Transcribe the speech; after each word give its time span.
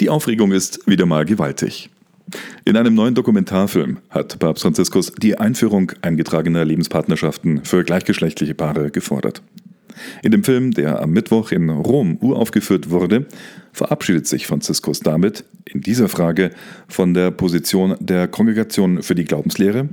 Die 0.00 0.10
Aufregung 0.10 0.52
ist 0.52 0.86
wieder 0.86 1.06
mal 1.06 1.24
gewaltig. 1.24 1.90
In 2.64 2.76
einem 2.76 2.94
neuen 2.94 3.14
Dokumentarfilm 3.14 3.98
hat 4.10 4.38
Papst 4.38 4.62
Franziskus 4.62 5.12
die 5.12 5.38
Einführung 5.38 5.92
eingetragener 6.02 6.64
Lebenspartnerschaften 6.64 7.64
für 7.64 7.82
gleichgeschlechtliche 7.82 8.54
Paare 8.54 8.90
gefordert. 8.90 9.42
In 10.22 10.30
dem 10.30 10.44
Film, 10.44 10.70
der 10.70 11.02
am 11.02 11.10
Mittwoch 11.10 11.50
in 11.50 11.68
Rom 11.68 12.16
uraufgeführt 12.20 12.90
wurde, 12.90 13.26
verabschiedet 13.72 14.28
sich 14.28 14.46
Franziskus 14.46 15.00
damit 15.00 15.44
in 15.64 15.80
dieser 15.80 16.08
Frage 16.08 16.50
von 16.86 17.14
der 17.14 17.32
Position 17.32 17.96
der 17.98 18.28
Kongregation 18.28 19.02
für 19.02 19.16
die 19.16 19.24
Glaubenslehre 19.24 19.88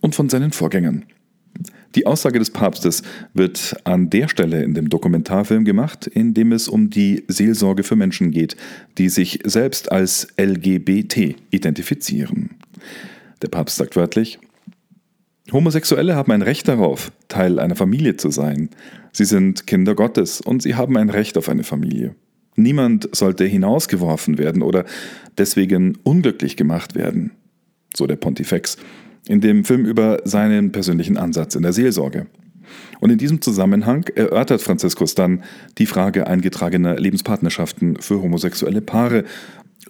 und 0.00 0.14
von 0.14 0.28
seinen 0.28 0.52
Vorgängern. 0.52 1.04
Die 1.94 2.06
Aussage 2.06 2.38
des 2.38 2.50
Papstes 2.50 3.02
wird 3.32 3.76
an 3.84 4.10
der 4.10 4.28
Stelle 4.28 4.62
in 4.62 4.74
dem 4.74 4.90
Dokumentarfilm 4.90 5.64
gemacht, 5.64 6.06
in 6.06 6.34
dem 6.34 6.52
es 6.52 6.68
um 6.68 6.90
die 6.90 7.24
Seelsorge 7.28 7.82
für 7.82 7.96
Menschen 7.96 8.30
geht, 8.30 8.56
die 8.98 9.08
sich 9.08 9.40
selbst 9.44 9.90
als 9.90 10.28
LGBT 10.38 11.36
identifizieren. 11.50 12.50
Der 13.42 13.48
Papst 13.48 13.76
sagt 13.76 13.96
wörtlich, 13.96 14.38
Homosexuelle 15.50 16.14
haben 16.14 16.32
ein 16.32 16.42
Recht 16.42 16.68
darauf, 16.68 17.10
Teil 17.28 17.58
einer 17.58 17.76
Familie 17.76 18.16
zu 18.16 18.30
sein. 18.30 18.68
Sie 19.12 19.24
sind 19.24 19.66
Kinder 19.66 19.94
Gottes 19.94 20.42
und 20.42 20.62
sie 20.62 20.74
haben 20.74 20.96
ein 20.98 21.08
Recht 21.08 21.38
auf 21.38 21.48
eine 21.48 21.64
Familie. 21.64 22.14
Niemand 22.54 23.08
sollte 23.12 23.44
hinausgeworfen 23.44 24.36
werden 24.36 24.62
oder 24.62 24.84
deswegen 25.38 25.96
unglücklich 26.02 26.56
gemacht 26.56 26.94
werden. 26.94 27.30
So 27.94 28.06
der 28.06 28.16
Pontifex 28.16 28.76
in 29.28 29.40
dem 29.40 29.64
Film 29.64 29.84
über 29.84 30.20
seinen 30.24 30.72
persönlichen 30.72 31.16
Ansatz 31.16 31.54
in 31.54 31.62
der 31.62 31.72
Seelsorge. 31.72 32.26
Und 33.00 33.10
in 33.10 33.18
diesem 33.18 33.40
Zusammenhang 33.40 34.04
erörtert 34.14 34.60
Franziskus 34.60 35.14
dann 35.14 35.44
die 35.78 35.86
Frage 35.86 36.26
eingetragener 36.26 36.96
Lebenspartnerschaften 36.96 38.00
für 38.00 38.20
homosexuelle 38.20 38.80
Paare. 38.80 39.24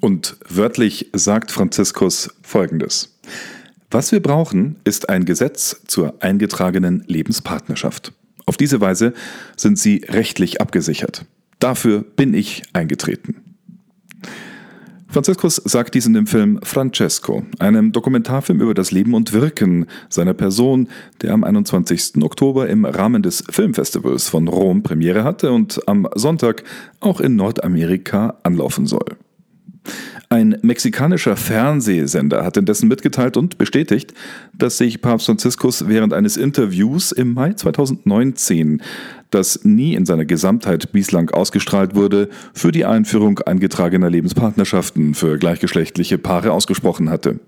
Und 0.00 0.36
wörtlich 0.48 1.10
sagt 1.12 1.50
Franziskus 1.50 2.30
Folgendes. 2.42 3.18
Was 3.90 4.12
wir 4.12 4.20
brauchen, 4.20 4.76
ist 4.84 5.08
ein 5.08 5.24
Gesetz 5.24 5.82
zur 5.86 6.22
eingetragenen 6.22 7.04
Lebenspartnerschaft. 7.06 8.12
Auf 8.44 8.56
diese 8.56 8.80
Weise 8.80 9.14
sind 9.56 9.78
sie 9.78 10.04
rechtlich 10.08 10.60
abgesichert. 10.60 11.24
Dafür 11.58 12.02
bin 12.02 12.34
ich 12.34 12.62
eingetreten. 12.72 13.47
Franziskus 15.10 15.56
sagt 15.56 15.94
dies 15.94 16.04
in 16.04 16.12
dem 16.12 16.26
Film 16.26 16.60
Francesco, 16.62 17.42
einem 17.58 17.92
Dokumentarfilm 17.92 18.60
über 18.60 18.74
das 18.74 18.90
Leben 18.90 19.14
und 19.14 19.32
Wirken 19.32 19.86
seiner 20.10 20.34
Person, 20.34 20.88
der 21.22 21.32
am 21.32 21.44
21. 21.44 22.22
Oktober 22.22 22.68
im 22.68 22.84
Rahmen 22.84 23.22
des 23.22 23.42
Filmfestivals 23.48 24.28
von 24.28 24.48
Rom 24.48 24.82
Premiere 24.82 25.24
hatte 25.24 25.50
und 25.50 25.80
am 25.88 26.06
Sonntag 26.14 26.62
auch 27.00 27.20
in 27.20 27.36
Nordamerika 27.36 28.36
anlaufen 28.42 28.86
soll. 28.86 29.16
Ein 30.30 30.58
mexikanischer 30.60 31.36
Fernsehsender 31.36 32.44
hat 32.44 32.58
indessen 32.58 32.86
mitgeteilt 32.88 33.38
und 33.38 33.56
bestätigt, 33.56 34.12
dass 34.52 34.76
sich 34.76 35.00
Papst 35.00 35.24
Franziskus 35.24 35.88
während 35.88 36.12
eines 36.12 36.36
Interviews 36.36 37.12
im 37.12 37.32
Mai 37.32 37.54
2019, 37.54 38.82
das 39.30 39.64
nie 39.64 39.94
in 39.94 40.04
seiner 40.04 40.26
Gesamtheit 40.26 40.92
bislang 40.92 41.30
ausgestrahlt 41.30 41.94
wurde, 41.94 42.28
für 42.52 42.72
die 42.72 42.84
Einführung 42.84 43.38
eingetragener 43.38 44.10
Lebenspartnerschaften 44.10 45.14
für 45.14 45.38
gleichgeschlechtliche 45.38 46.18
Paare 46.18 46.52
ausgesprochen 46.52 47.08
hatte. 47.08 47.40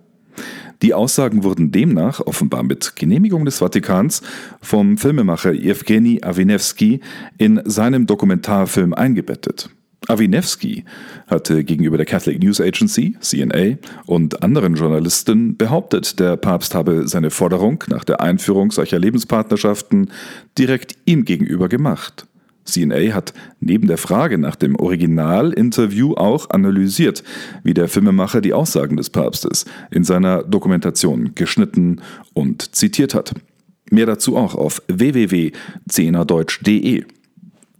Die 0.80 0.94
Aussagen 0.94 1.44
wurden 1.44 1.72
demnach, 1.72 2.20
offenbar 2.20 2.62
mit 2.62 2.96
Genehmigung 2.96 3.44
des 3.44 3.58
Vatikans, 3.58 4.22
vom 4.62 4.96
Filmemacher 4.96 5.52
Evgeny 5.52 6.22
Avinevsky 6.22 7.00
in 7.36 7.60
seinem 7.66 8.06
Dokumentarfilm 8.06 8.94
eingebettet. 8.94 9.68
Awinewski 10.08 10.84
hatte 11.26 11.64
gegenüber 11.64 11.96
der 11.96 12.06
Catholic 12.06 12.42
News 12.42 12.60
Agency, 12.60 13.16
CNA, 13.20 13.76
und 14.06 14.42
anderen 14.42 14.74
Journalisten 14.74 15.56
behauptet, 15.56 16.18
der 16.18 16.36
Papst 16.36 16.74
habe 16.74 17.06
seine 17.06 17.30
Forderung 17.30 17.84
nach 17.88 18.04
der 18.04 18.20
Einführung 18.20 18.72
solcher 18.72 18.98
Lebenspartnerschaften 18.98 20.10
direkt 20.56 20.96
ihm 21.04 21.24
gegenüber 21.24 21.68
gemacht. 21.68 22.26
CNA 22.64 23.14
hat 23.14 23.34
neben 23.60 23.86
der 23.88 23.98
Frage 23.98 24.38
nach 24.38 24.56
dem 24.56 24.76
Originalinterview 24.76 26.14
auch 26.14 26.48
analysiert, 26.50 27.22
wie 27.62 27.74
der 27.74 27.88
Filmemacher 27.88 28.40
die 28.40 28.54
Aussagen 28.54 28.96
des 28.96 29.10
Papstes 29.10 29.66
in 29.90 30.04
seiner 30.04 30.44
Dokumentation 30.44 31.32
geschnitten 31.34 32.00
und 32.32 32.74
zitiert 32.74 33.14
hat. 33.14 33.34
Mehr 33.90 34.06
dazu 34.06 34.36
auch 34.36 34.54
auf 34.54 34.80
www.zehnerdeutsch.de. 34.88 37.04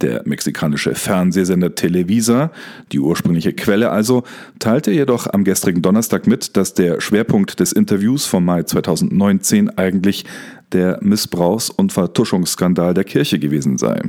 Der 0.01 0.23
mexikanische 0.25 0.95
Fernsehsender 0.95 1.75
Televisa, 1.75 2.51
die 2.91 2.99
ursprüngliche 2.99 3.53
Quelle 3.53 3.91
also, 3.91 4.23
teilte 4.57 4.91
jedoch 4.91 5.27
am 5.31 5.43
gestrigen 5.43 5.83
Donnerstag 5.83 6.25
mit, 6.25 6.57
dass 6.57 6.73
der 6.73 7.01
Schwerpunkt 7.01 7.59
des 7.59 7.71
Interviews 7.71 8.25
vom 8.25 8.43
Mai 8.45 8.63
2019 8.63 9.77
eigentlich 9.77 10.25
der 10.71 11.01
Missbrauchs- 11.03 11.69
und 11.69 11.91
Vertuschungsskandal 11.91 12.95
der 12.95 13.03
Kirche 13.03 13.37
gewesen 13.37 13.77
sei. 13.77 14.01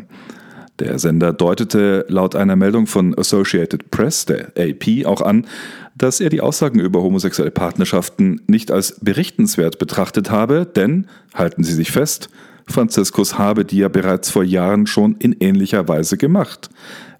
Der 0.78 0.98
Sender 0.98 1.34
deutete 1.34 2.06
laut 2.08 2.34
einer 2.34 2.56
Meldung 2.56 2.86
von 2.86 3.16
Associated 3.18 3.90
Press, 3.90 4.24
der 4.24 4.52
AP, 4.56 5.04
auch 5.04 5.20
an, 5.20 5.46
dass 5.94 6.20
er 6.20 6.30
die 6.30 6.40
Aussagen 6.40 6.80
über 6.80 7.02
homosexuelle 7.02 7.50
Partnerschaften 7.50 8.40
nicht 8.46 8.70
als 8.70 8.98
berichtenswert 9.00 9.78
betrachtet 9.78 10.30
habe, 10.30 10.64
denn, 10.64 11.06
halten 11.34 11.62
Sie 11.62 11.74
sich 11.74 11.92
fest, 11.92 12.30
Franziskus 12.66 13.38
habe 13.38 13.64
die 13.64 13.78
ja 13.78 13.88
bereits 13.88 14.30
vor 14.30 14.44
Jahren 14.44 14.86
schon 14.86 15.16
in 15.16 15.36
ähnlicher 15.40 15.88
Weise 15.88 16.16
gemacht. 16.16 16.70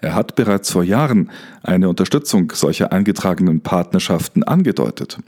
Er 0.01 0.15
hat 0.15 0.35
bereits 0.35 0.71
vor 0.71 0.83
Jahren 0.83 1.31
eine 1.63 1.89
Unterstützung 1.89 2.53
solcher 2.55 2.93
eingetragenen 2.93 3.61
Partnerschaften 3.61 4.43
angedeutet. 4.43 5.19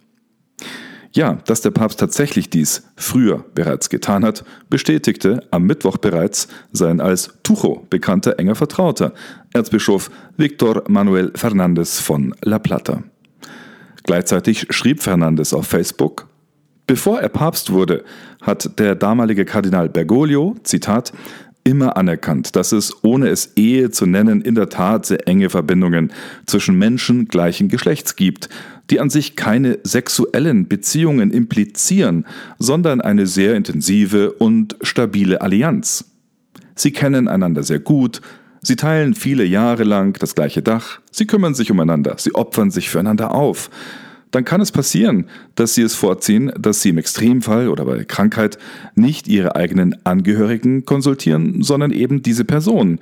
Ja, 1.13 1.35
dass 1.47 1.61
der 1.61 1.71
Papst 1.71 2.01
tatsächlich 2.01 2.51
dies 2.51 2.89
früher 2.97 3.45
bereits 3.55 3.89
getan 3.89 4.25
hat, 4.25 4.45
bestätigte 4.69 5.47
am 5.53 5.63
Mittwoch 5.63 5.97
bereits 5.97 6.49
sein 6.73 7.01
als 7.01 7.39
Tucho 7.45 7.87
bekannter 7.89 8.41
enger 8.41 8.57
Vertrauter, 8.57 9.15
Erzbischof 9.53 10.11
Victor 10.37 10.83
Manuel 10.89 11.31
Fernandez 11.37 12.01
von 12.01 12.35
La 12.43 12.59
Plata. 12.59 13.05
Gleichzeitig 14.03 14.67
schrieb 14.71 15.03
Fernandez 15.03 15.53
auf 15.53 15.69
Facebook, 15.69 16.27
Bevor 16.87 17.21
er 17.21 17.31
Papst 17.31 17.73
wurde, 17.73 18.05
hat 18.45 18.79
der 18.79 18.95
damalige 18.95 19.45
Kardinal 19.45 19.89
Bergoglio, 19.89 20.57
Zitat, 20.63 21.13
immer 21.65 21.97
anerkannt, 21.97 22.57
dass 22.57 22.73
es, 22.73 22.93
ohne 23.03 23.29
es 23.29 23.53
Ehe 23.57 23.91
zu 23.91 24.07
nennen, 24.07 24.43
in 24.43 24.55
der 24.55 24.69
Tat 24.69 25.07
sehr 25.07 25.27
enge 25.27 25.49
Verbindungen 25.49 26.13
zwischen 26.47 26.77
Menschen 26.77 27.27
gleichen 27.27 27.69
Geschlechts 27.69 28.17
gibt, 28.17 28.51
die 28.91 29.01
an 29.01 29.09
sich 29.09 29.35
keine 29.35 29.79
sexuellen 29.83 30.69
Beziehungen 30.69 31.31
implizieren, 31.31 32.27
sondern 32.59 33.01
eine 33.01 33.27
sehr 33.27 33.57
intensive 33.57 34.33
und 34.33 34.77
stabile 34.83 35.41
Allianz. 35.41 36.05
Sie 36.75 36.93
kennen 36.93 37.29
einander 37.29 37.63
sehr 37.63 37.79
gut, 37.79 38.21
sie 38.61 38.77
teilen 38.77 39.15
viele 39.15 39.45
Jahre 39.45 39.85
lang 39.85 40.19
das 40.19 40.35
gleiche 40.35 40.61
Dach, 40.61 41.01
sie 41.11 41.27
kümmern 41.27 41.55
sich 41.55 41.71
umeinander, 41.71 42.17
sie 42.19 42.35
opfern 42.35 42.71
sich 42.71 42.91
füreinander 42.91 43.33
auf 43.35 43.71
dann 44.35 44.45
kann 44.45 44.61
es 44.61 44.73
passieren, 44.73 45.27
dass 45.55 45.75
sie 45.75 45.83
es 45.83 45.95
vorziehen, 45.95 46.53
dass 46.59 46.83
sie 46.83 46.89
im 46.91 46.99
Extremfall 46.99 47.69
oder 47.69 47.85
bei 47.85 48.05
Krankheit 48.05 48.59
nicht 48.95 49.29
ihre 49.29 49.55
eigenen 49.55 49.97
Angehörigen 50.05 50.85
konsultieren, 50.85 51.63
sondern 51.63 51.93
eben 51.93 52.23
diese 52.23 52.45
Person, 52.45 52.99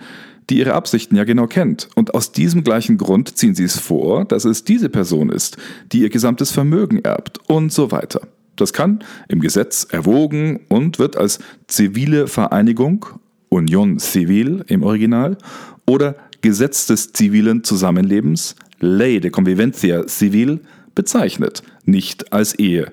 die 0.51 0.59
ihre 0.59 0.75
Absichten 0.75 1.17
ja 1.17 1.25
genau 1.25 1.47
kennt. 1.47 1.89
Und 1.95 2.15
aus 2.15 2.33
diesem 2.33 2.65
gleichen 2.65 2.99
Grund 2.99 3.39
ziehen 3.39 3.55
sie 3.55 3.65
es 3.65 3.79
vor, 3.79 4.25
dass 4.27 4.45
es 4.45 4.65
diese 4.65 4.91
Person 4.91 5.31
ist, 5.31 5.57
die 5.93 6.01
ihr 6.01 6.11
gesamtes 6.11 6.51
Vermögen 6.51 6.99
erbt 6.99 7.39
und 7.49 7.73
so 7.73 7.91
weiter. 7.91 8.21
Das 8.57 8.75
kann 8.75 9.03
im 9.29 9.41
Gesetz 9.41 9.87
erwogen 9.91 10.61
und 10.69 10.99
wird 10.99 11.17
als 11.17 11.39
zivile 11.67 12.27
Vereinigung, 12.27 13.07
Union 13.49 13.99
Civil 13.99 14.65
im 14.69 14.83
Original, 14.83 15.39
oder 15.87 16.17
Gesetz 16.43 16.87
des 16.87 17.13
zivilen 17.13 17.65
Zusammenlebens, 17.65 18.57
Ley 18.81 19.21
de 19.21 19.31
Convivencia 19.31 20.07
Civil, 20.09 20.61
bezeichnet, 20.95 21.63
nicht 21.85 22.33
als 22.33 22.55
Ehe. 22.55 22.93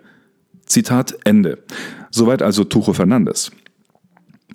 Zitat 0.65 1.17
Ende. 1.23 1.59
Soweit 2.11 2.41
also 2.41 2.63
Tucho 2.63 2.93
Fernandes. 2.93 3.51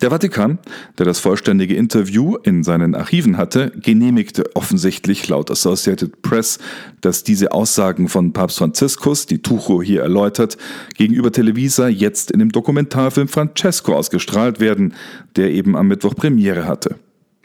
Der 0.01 0.09
Vatikan, 0.09 0.59
der 0.97 1.05
das 1.05 1.19
vollständige 1.19 1.75
Interview 1.75 2.35
in 2.35 2.63
seinen 2.63 2.95
Archiven 2.95 3.37
hatte, 3.37 3.71
genehmigte 3.81 4.43
offensichtlich 4.53 5.25
laut 5.29 5.49
Associated 5.49 6.21
Press, 6.21 6.59
dass 6.99 7.23
diese 7.23 7.53
Aussagen 7.53 8.09
von 8.09 8.33
Papst 8.33 8.57
Franziskus, 8.57 9.25
die 9.25 9.41
Tucho 9.41 9.81
hier 9.81 10.01
erläutert, 10.01 10.57
gegenüber 10.97 11.31
Televisa 11.31 11.87
jetzt 11.87 12.31
in 12.31 12.39
dem 12.39 12.51
Dokumentarfilm 12.51 13.29
Francesco 13.29 13.95
ausgestrahlt 13.95 14.59
werden, 14.59 14.93
der 15.37 15.51
eben 15.51 15.77
am 15.77 15.87
Mittwoch 15.87 16.13
Premiere 16.13 16.67
hatte. 16.67 16.95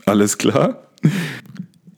Alles 0.05 0.37
klar? 0.37 0.88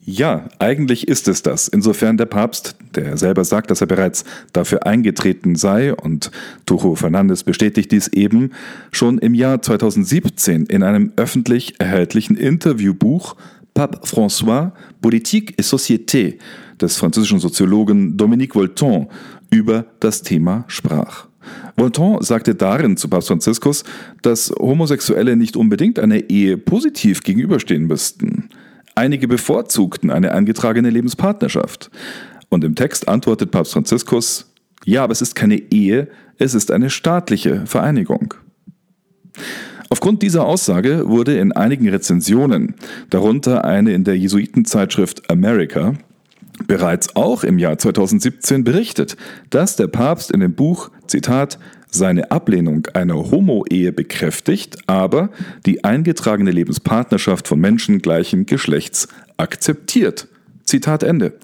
Ja, 0.05 0.49
eigentlich 0.59 1.07
ist 1.07 1.29
es 1.29 1.43
das. 1.43 1.69
Insofern 1.69 2.17
der 2.17 2.27
Papst, 2.27 2.75
der 2.97 3.17
selber 3.17 3.45
sagt, 3.45 3.71
dass 3.71 3.81
er 3.81 3.87
bereits 3.87 4.25
dafür 4.53 4.85
eingetreten 4.85 5.55
sei, 5.55 5.95
und 5.95 6.33
Tucho 6.67 6.97
Fernandes 6.97 7.45
bestätigt 7.45 7.93
dies 7.93 8.09
eben, 8.09 8.51
schon 8.91 9.19
im 9.19 9.35
Jahr 9.35 9.63
2017 9.63 10.67
in 10.67 10.83
einem 10.83 11.13
öffentlich 11.17 11.79
erhältlichen 11.79 12.37
Interviewbuch 12.37 13.37
Pape 13.75 14.01
François 14.05 14.73
Politique 15.01 15.55
et 15.57 15.65
Société 15.65 16.39
des 16.81 16.97
französischen 16.97 17.39
Soziologen 17.39 18.17
Dominique 18.17 18.57
Volton 18.57 19.07
über 19.51 19.87
das 20.01 20.23
Thema 20.23 20.65
sprach. 20.67 21.29
Volton 21.77 22.23
sagte 22.23 22.55
darin 22.55 22.97
zu 22.97 23.09
Papst 23.09 23.29
Franziskus, 23.29 23.85
dass 24.21 24.53
Homosexuelle 24.59 25.37
nicht 25.37 25.57
unbedingt 25.57 25.99
einer 25.99 26.29
Ehe 26.29 26.59
positiv 26.59 27.23
gegenüberstehen 27.23 27.87
müssten. 27.87 28.42
Einige 28.95 29.29
bevorzugten 29.29 30.11
eine 30.11 30.33
eingetragene 30.33 30.91
Lebenspartnerschaft. 30.91 31.91
Und 32.49 32.65
im 32.65 32.75
Text 32.75 33.09
antwortet 33.09 33.51
Papst 33.51 33.73
Franziskus, 33.73 34.53
ja, 34.85 35.05
aber 35.05 35.13
es 35.13 35.23
ist 35.23 35.35
keine 35.35 35.57
Ehe, 35.57 36.09
es 36.39 36.55
ist 36.55 36.71
eine 36.71 36.91
staatliche 36.91 37.67
Vereinigung. 37.67 38.35
Aufgrund 39.89 40.23
dieser 40.23 40.45
Aussage 40.45 41.09
wurde 41.09 41.39
in 41.39 41.53
einigen 41.53 41.89
Rezensionen, 41.89 42.75
darunter 43.11 43.65
eine 43.65 43.93
in 43.93 44.05
der 44.05 44.19
Jesuitenzeitschrift 44.19 45.31
America, 45.31 45.95
bereits 46.67 47.15
auch 47.17 47.45
im 47.45 47.59
Jahr 47.59 47.79
2017 47.79 48.65
berichtet, 48.65 49.17
dass 49.51 49.77
der 49.77 49.89
Papst 49.89 50.31
in 50.31 50.41
dem 50.41 50.55
Buch, 50.55 50.91
Zitat, 51.07 51.59
seine 51.95 52.31
Ablehnung 52.31 52.89
einer 52.95 53.31
Homo-Ehe 53.31 53.93
bekräftigt, 53.93 54.79
aber 54.87 55.31
die 55.67 55.85
eingetragene 55.85 56.51
Lebenspartnerschaft 56.51 57.47
von 57.47 57.61
Menschen 57.61 58.01
gleichen 58.01 58.47
Geschlechts 58.47 59.09
akzeptiert. 59.37 60.29
Zitat 60.65 61.03
Ende. 61.03 61.35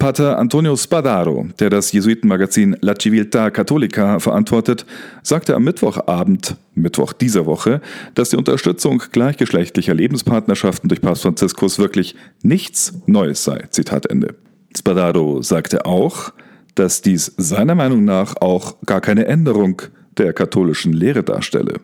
Pater 0.00 0.38
Antonio 0.38 0.76
Spadaro, 0.76 1.48
der 1.58 1.68
das 1.68 1.92
Jesuitenmagazin 1.92 2.74
La 2.80 2.94
Civiltà 2.94 3.50
Cattolica 3.50 4.18
verantwortet, 4.18 4.86
sagte 5.22 5.54
am 5.54 5.64
Mittwochabend, 5.64 6.56
Mittwoch 6.74 7.12
dieser 7.12 7.44
Woche, 7.44 7.82
dass 8.14 8.30
die 8.30 8.36
Unterstützung 8.36 9.02
gleichgeschlechtlicher 9.12 9.92
Lebenspartnerschaften 9.92 10.88
durch 10.88 11.02
Papst 11.02 11.22
Franziskus 11.22 11.78
wirklich 11.78 12.16
nichts 12.42 12.94
Neues 13.04 13.44
sei. 13.44 13.66
Zitat 13.68 14.06
Ende. 14.06 14.36
Spadaro 14.74 15.42
sagte 15.42 15.84
auch, 15.84 16.32
dass 16.74 17.02
dies 17.02 17.32
seiner 17.36 17.74
Meinung 17.74 18.04
nach 18.04 18.36
auch 18.40 18.80
gar 18.86 19.00
keine 19.00 19.26
Änderung 19.26 19.82
der 20.16 20.32
katholischen 20.32 20.92
Lehre 20.92 21.22
darstelle. 21.22 21.80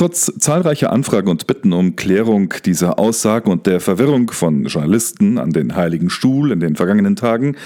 Trotz 0.00 0.32
zahlreicher 0.38 0.92
Anfragen 0.92 1.28
und 1.28 1.46
Bitten 1.46 1.74
um 1.74 1.94
Klärung 1.94 2.54
dieser 2.64 2.98
Aussagen 2.98 3.50
und 3.50 3.66
der 3.66 3.80
Verwirrung 3.80 4.30
von 4.30 4.64
Journalisten 4.64 5.36
an 5.36 5.50
den 5.50 5.76
Heiligen 5.76 6.08
Stuhl 6.08 6.52
in 6.52 6.60
den 6.60 6.74
vergangenen 6.74 7.16
Tagen 7.16 7.56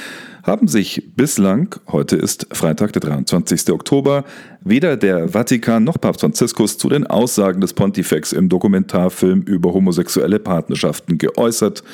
haben 0.43 0.67
sich 0.67 1.13
bislang, 1.15 1.77
heute 1.87 2.17
ist 2.17 2.49
Freitag, 2.53 2.93
der 2.93 3.01
23. 3.01 3.71
Oktober, 3.71 4.25
weder 4.65 4.97
der 4.97 5.29
Vatikan 5.29 5.85
noch 5.85 6.01
Papst 6.01 6.23
Franziskus 6.23 6.77
zu 6.77 6.89
den 6.89 7.07
Aussagen 7.07 7.61
des 7.61 7.73
Pontifex 7.73 8.33
im 8.33 8.49
Dokumentarfilm 8.49 9.43
über 9.43 9.73
homosexuelle 9.73 10.41
Partnerschaften 10.41 11.19
geäußert, 11.19 11.85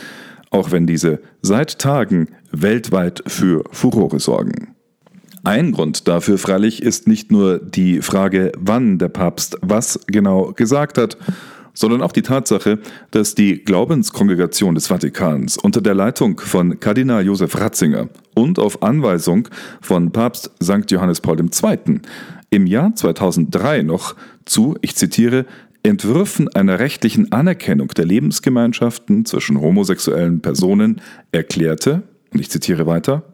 auch 0.50 0.72
wenn 0.72 0.86
diese 0.86 1.20
seit 1.42 1.78
Tagen 1.78 2.28
weltweit 2.52 3.22
für 3.26 3.64
Furore 3.70 4.20
sorgen. 4.20 4.74
Ein 5.42 5.72
Grund 5.72 6.06
dafür 6.06 6.36
freilich 6.36 6.82
ist 6.82 7.08
nicht 7.08 7.32
nur 7.32 7.58
die 7.58 8.02
Frage, 8.02 8.52
wann 8.58 8.98
der 8.98 9.08
Papst 9.08 9.56
was 9.62 10.00
genau 10.06 10.52
gesagt 10.52 10.98
hat, 10.98 11.16
sondern 11.72 12.02
auch 12.02 12.12
die 12.12 12.22
Tatsache, 12.22 12.78
dass 13.10 13.34
die 13.34 13.64
Glaubenskongregation 13.64 14.74
des 14.74 14.88
Vatikans 14.88 15.56
unter 15.56 15.80
der 15.80 15.94
Leitung 15.94 16.38
von 16.40 16.78
Kardinal 16.78 17.24
Josef 17.24 17.58
Ratzinger 17.58 18.08
und 18.34 18.58
auf 18.58 18.82
Anweisung 18.82 19.48
von 19.80 20.10
Papst 20.10 20.50
St. 20.62 20.90
Johannes 20.90 21.22
Paul 21.22 21.40
II. 21.40 22.00
im 22.50 22.66
Jahr 22.66 22.94
2003 22.94 23.82
noch 23.82 24.16
zu, 24.44 24.76
ich 24.82 24.94
zitiere, 24.94 25.46
Entwürfen 25.82 26.48
einer 26.48 26.78
rechtlichen 26.78 27.32
Anerkennung 27.32 27.88
der 27.88 28.04
Lebensgemeinschaften 28.04 29.24
zwischen 29.24 29.60
homosexuellen 29.60 30.40
Personen 30.40 31.00
erklärte, 31.32 32.02
und 32.32 32.40
ich 32.40 32.50
zitiere 32.50 32.86
weiter, 32.86 33.24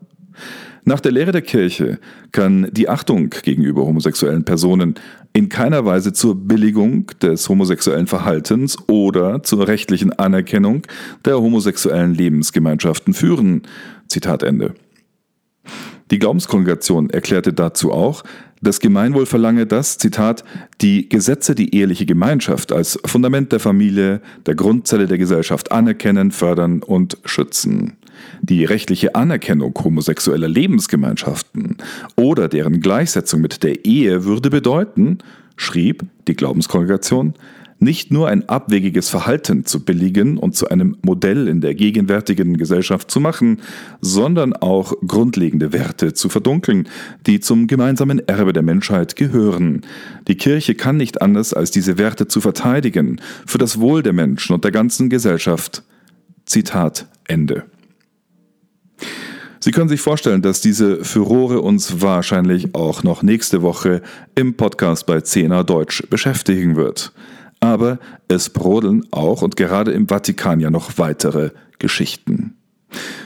nach 0.84 1.00
der 1.00 1.10
Lehre 1.10 1.32
der 1.32 1.42
Kirche 1.42 1.98
kann 2.30 2.68
die 2.70 2.88
Achtung 2.88 3.30
gegenüber 3.30 3.84
homosexuellen 3.84 4.44
Personen 4.44 4.94
in 5.32 5.48
keiner 5.48 5.84
Weise 5.84 6.12
zur 6.12 6.36
Billigung 6.36 7.08
des 7.20 7.48
homosexuellen 7.48 8.06
Verhaltens 8.06 8.78
oder 8.88 9.42
zur 9.42 9.66
rechtlichen 9.66 10.12
Anerkennung 10.12 10.82
der 11.24 11.40
homosexuellen 11.40 12.14
Lebensgemeinschaften 12.14 13.14
führen. 13.14 13.62
Zitat 14.06 14.44
Ende. 14.44 14.74
Die 16.12 16.20
Glaubenskongregation 16.20 17.10
erklärte 17.10 17.52
dazu 17.52 17.90
auch, 17.90 18.22
das 18.60 18.80
Gemeinwohl 18.80 19.26
verlange, 19.26 19.66
dass, 19.66 19.98
Zitat, 19.98 20.44
die 20.80 21.08
Gesetze 21.08 21.54
die 21.54 21.74
eheliche 21.74 22.06
Gemeinschaft 22.06 22.72
als 22.72 22.98
Fundament 23.04 23.52
der 23.52 23.60
Familie, 23.60 24.20
der 24.46 24.54
Grundzelle 24.54 25.06
der 25.06 25.18
Gesellschaft 25.18 25.72
anerkennen, 25.72 26.30
fördern 26.30 26.82
und 26.82 27.18
schützen. 27.24 27.96
Die 28.40 28.64
rechtliche 28.64 29.14
Anerkennung 29.14 29.74
homosexueller 29.82 30.48
Lebensgemeinschaften 30.48 31.76
oder 32.16 32.48
deren 32.48 32.80
Gleichsetzung 32.80 33.40
mit 33.40 33.62
der 33.62 33.84
Ehe 33.84 34.24
würde 34.24 34.50
bedeuten, 34.50 35.18
schrieb 35.56 36.04
die 36.28 36.34
Glaubenskongregation, 36.34 37.34
nicht 37.78 38.10
nur 38.10 38.28
ein 38.28 38.48
abwegiges 38.48 39.08
Verhalten 39.08 39.66
zu 39.66 39.84
billigen 39.84 40.38
und 40.38 40.54
zu 40.54 40.68
einem 40.68 40.96
Modell 41.02 41.48
in 41.48 41.60
der 41.60 41.74
gegenwärtigen 41.74 42.56
Gesellschaft 42.56 43.10
zu 43.10 43.20
machen, 43.20 43.60
sondern 44.00 44.54
auch 44.54 44.94
grundlegende 45.06 45.72
Werte 45.72 46.14
zu 46.14 46.28
verdunkeln, 46.28 46.88
die 47.26 47.40
zum 47.40 47.66
gemeinsamen 47.66 48.26
Erbe 48.26 48.52
der 48.52 48.62
Menschheit 48.62 49.16
gehören. 49.16 49.82
Die 50.28 50.36
Kirche 50.36 50.74
kann 50.74 50.96
nicht 50.96 51.20
anders, 51.20 51.52
als 51.52 51.70
diese 51.70 51.98
Werte 51.98 52.28
zu 52.28 52.40
verteidigen, 52.40 53.20
für 53.46 53.58
das 53.58 53.78
Wohl 53.80 54.02
der 54.02 54.12
Menschen 54.12 54.54
und 54.54 54.64
der 54.64 54.72
ganzen 54.72 55.10
Gesellschaft. 55.10 55.82
Zitat 56.46 57.08
Ende. 57.26 57.64
Sie 59.66 59.72
können 59.72 59.88
sich 59.88 60.00
vorstellen, 60.00 60.42
dass 60.42 60.60
diese 60.60 61.04
Furore 61.04 61.60
uns 61.60 62.00
wahrscheinlich 62.00 62.74
auch 62.76 63.02
noch 63.02 63.24
nächste 63.24 63.62
Woche 63.62 64.00
im 64.36 64.54
Podcast 64.54 65.06
bei 65.06 65.20
CNA 65.20 65.64
Deutsch 65.64 66.04
beschäftigen 66.08 66.76
wird. 66.76 67.12
Aber 67.60 67.98
es 68.28 68.50
brodeln 68.50 69.04
auch 69.10 69.42
und 69.42 69.56
gerade 69.56 69.92
im 69.92 70.08
Vatikan 70.08 70.60
ja 70.60 70.70
noch 70.70 70.98
weitere 70.98 71.50
Geschichten. 71.78 72.56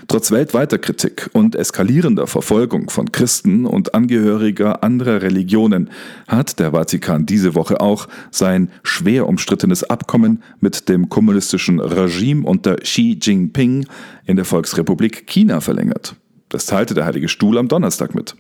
Trotz 0.08 0.30
weltweiter 0.32 0.78
Kritik 0.78 1.30
und 1.32 1.54
eskalierender 1.54 2.26
Verfolgung 2.26 2.90
von 2.90 3.12
Christen 3.12 3.66
und 3.66 3.94
Angehöriger 3.94 4.82
anderer 4.82 5.22
Religionen 5.22 5.90
hat 6.26 6.58
der 6.58 6.72
Vatikan 6.72 7.26
diese 7.26 7.54
Woche 7.54 7.80
auch 7.80 8.08
sein 8.30 8.70
schwer 8.82 9.28
umstrittenes 9.28 9.84
Abkommen 9.84 10.42
mit 10.58 10.88
dem 10.88 11.08
kommunistischen 11.08 11.78
Regime 11.78 12.44
unter 12.46 12.76
Xi 12.76 13.18
Jinping 13.20 13.86
in 14.26 14.36
der 14.36 14.44
Volksrepublik 14.44 15.26
China 15.26 15.60
verlängert. 15.60 16.16
Das 16.48 16.66
teilte 16.66 16.94
der 16.94 17.04
Heilige 17.06 17.28
Stuhl 17.28 17.58
am 17.58 17.68
Donnerstag 17.68 18.14
mit. 18.14 18.34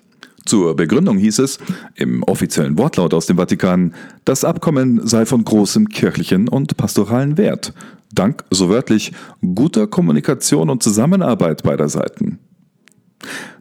Zur 0.46 0.74
Begründung 0.74 1.18
hieß 1.18 1.38
es, 1.40 1.58
im 1.94 2.22
offiziellen 2.22 2.78
Wortlaut 2.78 3.14
aus 3.14 3.26
dem 3.26 3.36
Vatikan, 3.36 3.94
das 4.24 4.44
Abkommen 4.44 5.06
sei 5.06 5.26
von 5.26 5.44
großem 5.44 5.88
kirchlichen 5.88 6.48
und 6.48 6.76
pastoralen 6.76 7.36
Wert, 7.36 7.72
dank, 8.12 8.44
so 8.50 8.68
wörtlich, 8.68 9.12
guter 9.54 9.86
Kommunikation 9.86 10.70
und 10.70 10.82
Zusammenarbeit 10.82 11.62
beider 11.62 11.88
Seiten. 11.88 12.38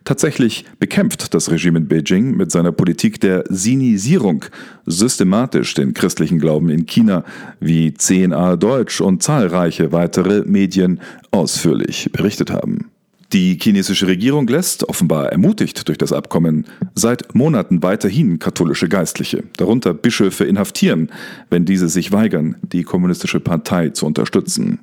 Tatsächlich 0.06 0.66
bekämpft 0.80 1.34
das 1.34 1.52
Regime 1.52 1.80
in 1.80 1.88
Beijing 1.88 2.36
mit 2.36 2.52
seiner 2.52 2.72
Politik 2.72 3.20
der 3.20 3.44
Sinisierung 3.50 4.46
systematisch 4.86 5.74
den 5.74 5.94
christlichen 5.94 6.40
Glauben 6.40 6.70
in 6.70 6.86
China, 6.86 7.24
wie 7.60 7.94
CNA 7.94 8.56
Deutsch 8.56 9.02
und 9.02 9.22
zahlreiche 9.22 9.92
weitere 9.92 10.44
Medien 10.46 11.02
ausführlich 11.32 12.10
berichtet 12.12 12.52
haben. 12.52 12.90
Die 13.32 13.60
chinesische 13.62 14.08
Regierung 14.08 14.48
lässt, 14.48 14.90
offenbar 14.90 15.32
ermutigt 15.32 15.88
durch 15.88 16.00
das 16.00 16.12
Abkommen, 16.12 16.66
seit 16.96 17.36
Monaten 17.36 17.84
weiterhin 17.84 18.40
katholische 18.40 18.90
Geistliche, 18.90 19.44
darunter 19.58 19.94
Bischöfe, 19.94 20.46
inhaftieren, 20.46 21.12
wenn 21.52 21.64
diese 21.64 21.90
sich 21.90 22.12
weigern, 22.12 22.56
die 22.64 22.82
kommunistische 22.82 23.40
Partei 23.40 23.90
zu 23.90 24.08
unterstützen. 24.08 24.80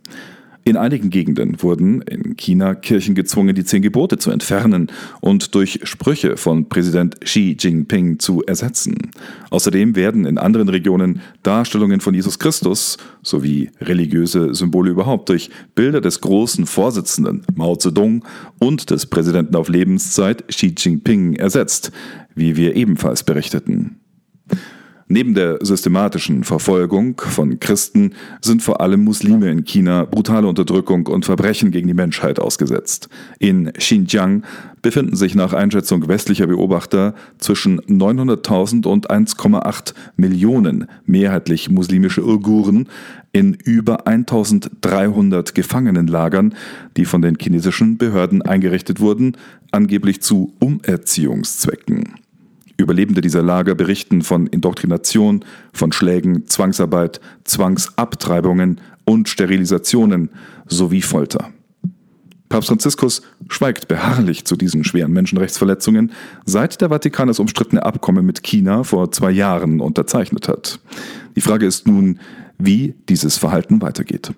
In 0.68 0.76
einigen 0.76 1.10
Gegenden 1.10 1.62
wurden 1.62 2.02
in 2.02 2.36
China 2.36 2.74
Kirchen 2.74 3.14
gezwungen, 3.14 3.54
die 3.54 3.62
zehn 3.62 3.82
Gebote 3.82 4.18
zu 4.18 4.32
entfernen 4.32 4.90
und 5.20 5.54
durch 5.54 5.78
Sprüche 5.84 6.36
von 6.36 6.68
Präsident 6.68 7.20
Xi 7.20 7.56
Jinping 7.56 8.18
zu 8.18 8.42
ersetzen. 8.42 9.12
Außerdem 9.50 9.94
werden 9.94 10.26
in 10.26 10.38
anderen 10.38 10.68
Regionen 10.68 11.20
Darstellungen 11.44 12.00
von 12.00 12.14
Jesus 12.14 12.40
Christus 12.40 12.96
sowie 13.22 13.70
religiöse 13.80 14.56
Symbole 14.56 14.90
überhaupt 14.90 15.28
durch 15.28 15.50
Bilder 15.76 16.00
des 16.00 16.20
großen 16.20 16.66
Vorsitzenden 16.66 17.42
Mao 17.54 17.76
Zedong 17.76 18.24
und 18.58 18.90
des 18.90 19.06
Präsidenten 19.06 19.54
auf 19.54 19.68
Lebenszeit 19.68 20.48
Xi 20.48 20.74
Jinping 20.76 21.34
ersetzt, 21.34 21.92
wie 22.34 22.56
wir 22.56 22.74
ebenfalls 22.74 23.22
berichteten. 23.22 24.00
Neben 25.08 25.34
der 25.34 25.64
systematischen 25.64 26.42
Verfolgung 26.42 27.20
von 27.20 27.60
Christen 27.60 28.14
sind 28.40 28.64
vor 28.64 28.80
allem 28.80 29.04
Muslime 29.04 29.48
in 29.52 29.64
China 29.64 30.04
brutale 30.04 30.48
Unterdrückung 30.48 31.06
und 31.06 31.24
Verbrechen 31.24 31.70
gegen 31.70 31.86
die 31.86 31.94
Menschheit 31.94 32.40
ausgesetzt. 32.40 33.08
In 33.38 33.72
Xinjiang 33.72 34.42
befinden 34.82 35.14
sich 35.14 35.36
nach 35.36 35.52
Einschätzung 35.52 36.08
westlicher 36.08 36.48
Beobachter 36.48 37.14
zwischen 37.38 37.80
900.000 37.82 38.88
und 38.88 39.08
1,8 39.08 39.94
Millionen 40.16 40.88
mehrheitlich 41.04 41.70
muslimische 41.70 42.24
Uiguren 42.24 42.88
in 43.30 43.54
über 43.54 44.08
1300 44.08 45.54
Gefangenenlagern, 45.54 46.52
die 46.96 47.04
von 47.04 47.22
den 47.22 47.36
chinesischen 47.40 47.96
Behörden 47.96 48.42
eingerichtet 48.42 48.98
wurden, 48.98 49.36
angeblich 49.70 50.20
zu 50.20 50.52
Umerziehungszwecken. 50.58 52.25
Überlebende 52.76 53.20
dieser 53.20 53.42
Lager 53.42 53.74
berichten 53.74 54.22
von 54.22 54.46
Indoktrination, 54.46 55.44
von 55.72 55.92
Schlägen, 55.92 56.46
Zwangsarbeit, 56.46 57.20
Zwangsabtreibungen 57.44 58.80
und 59.04 59.28
Sterilisationen 59.28 60.30
sowie 60.66 61.02
Folter. 61.02 61.50
Papst 62.48 62.68
Franziskus 62.68 63.22
schweigt 63.48 63.88
beharrlich 63.88 64.44
zu 64.44 64.56
diesen 64.56 64.84
schweren 64.84 65.12
Menschenrechtsverletzungen, 65.12 66.12
seit 66.44 66.80
der 66.80 66.90
Vatikan 66.90 67.28
das 67.28 67.40
umstrittene 67.40 67.84
Abkommen 67.84 68.24
mit 68.24 68.42
China 68.42 68.84
vor 68.84 69.10
zwei 69.10 69.30
Jahren 69.30 69.80
unterzeichnet 69.80 70.48
hat. 70.48 70.78
Die 71.34 71.40
Frage 71.40 71.66
ist 71.66 71.86
nun, 71.86 72.20
wie 72.58 72.94
dieses 73.08 73.36
Verhalten 73.36 73.82
weitergeht. 73.82 74.32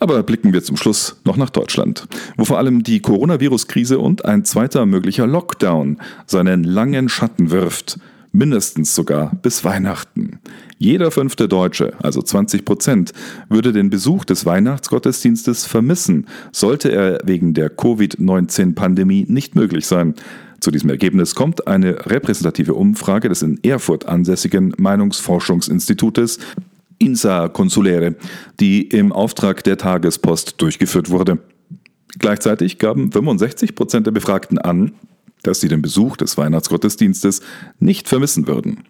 Aber 0.00 0.22
blicken 0.22 0.52
wir 0.52 0.62
zum 0.62 0.76
Schluss 0.76 1.20
noch 1.24 1.36
nach 1.36 1.50
Deutschland, 1.50 2.08
wo 2.36 2.44
vor 2.44 2.58
allem 2.58 2.82
die 2.82 3.00
Coronavirus-Krise 3.00 3.98
und 3.98 4.24
ein 4.24 4.44
zweiter 4.44 4.86
möglicher 4.86 5.26
Lockdown 5.26 5.98
seinen 6.26 6.64
langen 6.64 7.08
Schatten 7.08 7.50
wirft, 7.50 7.98
mindestens 8.32 8.94
sogar 8.94 9.34
bis 9.42 9.64
Weihnachten. 9.64 10.40
Jeder 10.78 11.10
fünfte 11.10 11.48
Deutsche, 11.48 11.92
also 12.02 12.22
20 12.22 12.64
Prozent, 12.64 13.12
würde 13.48 13.72
den 13.72 13.90
Besuch 13.90 14.24
des 14.24 14.46
Weihnachtsgottesdienstes 14.46 15.66
vermissen, 15.66 16.26
sollte 16.52 16.90
er 16.90 17.18
wegen 17.24 17.54
der 17.54 17.68
Covid-19-Pandemie 17.68 19.26
nicht 19.28 19.56
möglich 19.56 19.86
sein. 19.86 20.14
Zu 20.60 20.70
diesem 20.70 20.90
Ergebnis 20.90 21.34
kommt 21.34 21.66
eine 21.66 22.06
repräsentative 22.06 22.74
Umfrage 22.74 23.28
des 23.28 23.42
in 23.42 23.58
Erfurt 23.62 24.06
ansässigen 24.06 24.74
Meinungsforschungsinstitutes 24.76 26.38
INSA 27.00 27.48
Consulere, 27.48 28.14
die 28.60 28.82
im 28.82 29.12
Auftrag 29.12 29.64
der 29.64 29.76
Tagespost 29.76 30.60
durchgeführt 30.60 31.10
wurde. 31.10 31.38
Gleichzeitig 32.18 32.78
gaben 32.78 33.10
65 33.10 33.74
Prozent 33.74 34.06
der 34.06 34.12
Befragten 34.12 34.58
an, 34.58 34.92
dass 35.42 35.60
sie 35.60 35.68
den 35.68 35.82
Besuch 35.82 36.16
des 36.16 36.36
Weihnachtsgottesdienstes 36.36 37.40
nicht 37.78 38.08
vermissen 38.08 38.46
würden. 38.46 38.84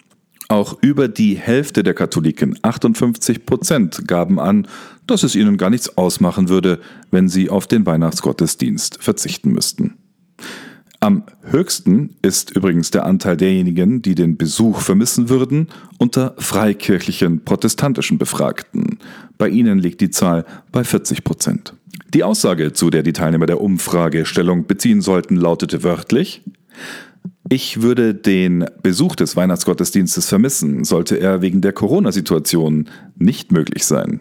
Auch 0.48 0.76
über 0.82 1.06
die 1.06 1.36
Hälfte 1.36 1.84
der 1.84 1.94
Katholiken, 1.94 2.58
58 2.62 3.46
Prozent, 3.46 4.08
gaben 4.08 4.40
an, 4.40 4.66
dass 5.06 5.22
es 5.22 5.36
ihnen 5.36 5.56
gar 5.56 5.70
nichts 5.70 5.96
ausmachen 5.96 6.48
würde, 6.48 6.80
wenn 7.12 7.28
sie 7.28 7.50
auf 7.50 7.68
den 7.68 7.86
Weihnachtsgottesdienst 7.86 9.00
verzichten 9.00 9.52
müssten. 9.52 9.94
Am 11.02 11.24
höchsten 11.44 12.16
ist 12.20 12.54
übrigens 12.54 12.90
der 12.90 13.06
Anteil 13.06 13.38
derjenigen, 13.38 14.02
die 14.02 14.14
den 14.14 14.36
Besuch 14.36 14.80
vermissen 14.80 15.30
würden, 15.30 15.68
unter 15.98 16.34
freikirchlichen 16.36 17.42
protestantischen 17.42 18.18
Befragten. 18.18 18.98
Bei 19.38 19.48
ihnen 19.48 19.78
liegt 19.78 20.02
die 20.02 20.10
Zahl 20.10 20.44
bei 20.72 20.84
40 20.84 21.24
Prozent. 21.24 21.72
Die 22.12 22.22
Aussage, 22.22 22.74
zu 22.74 22.90
der 22.90 23.02
die 23.02 23.14
Teilnehmer 23.14 23.46
der 23.46 23.62
Umfrage 23.62 24.26
Stellung 24.26 24.66
beziehen 24.66 25.00
sollten, 25.00 25.36
lautete 25.36 25.82
wörtlich, 25.82 26.42
ich 27.48 27.80
würde 27.80 28.14
den 28.14 28.66
Besuch 28.82 29.16
des 29.16 29.36
Weihnachtsgottesdienstes 29.36 30.28
vermissen, 30.28 30.84
sollte 30.84 31.16
er 31.16 31.40
wegen 31.40 31.62
der 31.62 31.72
Corona-Situation 31.72 32.90
nicht 33.16 33.52
möglich 33.52 33.84
sein. 33.84 34.20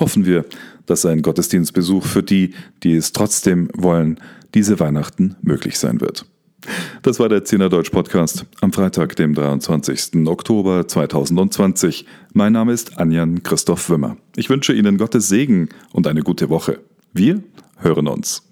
Hoffen 0.00 0.24
wir, 0.24 0.46
dass 0.86 1.04
ein 1.06 1.22
Gottesdienstbesuch 1.22 2.04
für 2.04 2.22
die, 2.22 2.54
die 2.82 2.96
es 2.96 3.12
trotzdem 3.12 3.68
wollen, 3.74 4.18
diese 4.54 4.80
Weihnachten 4.80 5.36
möglich 5.42 5.78
sein 5.78 6.00
wird. 6.00 6.26
Das 7.02 7.18
war 7.18 7.28
der 7.28 7.44
Zehner 7.44 7.68
Deutsch 7.68 7.90
Podcast 7.90 8.46
am 8.60 8.72
Freitag, 8.72 9.16
dem 9.16 9.34
23. 9.34 10.26
Oktober 10.26 10.86
2020. 10.86 12.06
Mein 12.32 12.52
Name 12.52 12.72
ist 12.72 12.98
Anjan 12.98 13.42
Christoph 13.42 13.88
Wimmer. 13.88 14.16
Ich 14.36 14.50
wünsche 14.50 14.72
Ihnen 14.72 14.98
Gottes 14.98 15.28
Segen 15.28 15.68
und 15.92 16.06
eine 16.06 16.22
gute 16.22 16.50
Woche. 16.50 16.80
Wir 17.12 17.42
hören 17.78 18.08
uns. 18.08 18.49